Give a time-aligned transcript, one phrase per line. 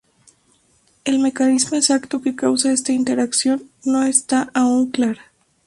[1.05, 5.21] El mecanismo exacto que causa esta interacción no está aún clara.